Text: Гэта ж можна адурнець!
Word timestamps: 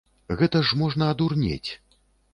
Гэта 0.39 0.61
ж 0.69 0.79
можна 0.79 1.11
адурнець! 1.17 1.69